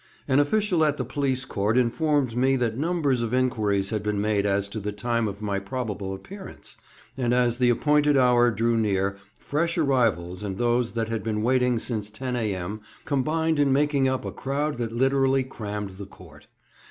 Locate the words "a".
14.25-14.31